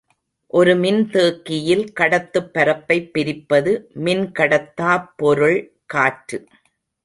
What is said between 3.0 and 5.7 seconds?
பிரிப்பது மின்கடத்தாப் பொருள்